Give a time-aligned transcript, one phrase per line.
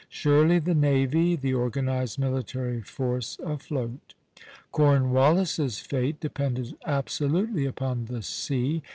[0.09, 4.15] Surely the navy, the organized military force afloat.
[4.71, 8.81] Cornwallis's fate depended absolutely upon the sea.